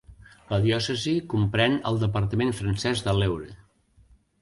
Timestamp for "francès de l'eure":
2.63-3.55